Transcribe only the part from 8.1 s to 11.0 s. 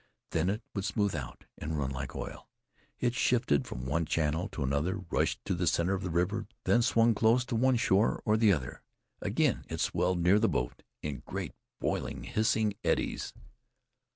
or the other. Again it swelled near the boat,